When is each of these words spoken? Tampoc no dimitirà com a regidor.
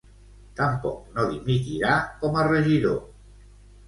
Tampoc 0.59 1.11
no 1.17 1.25
dimitirà 1.33 1.91
com 2.23 2.39
a 2.39 2.47
regidor. 2.47 2.97